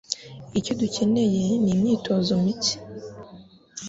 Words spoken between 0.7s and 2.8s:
dukeneye ni imyitozo mike.